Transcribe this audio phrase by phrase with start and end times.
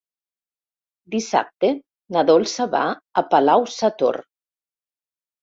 [1.15, 1.71] Dissabte
[2.15, 2.81] na Dolça va
[3.23, 4.21] a Palau-sator.